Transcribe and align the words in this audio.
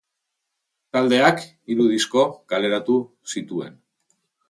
Taldeak 0.97 1.45
hiru 1.73 1.87
disko 1.93 2.25
kaleratu 2.55 3.01
zituen. 3.37 3.83